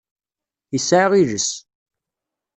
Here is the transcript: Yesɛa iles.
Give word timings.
Yesɛa 0.73 1.07
iles. 1.21 1.49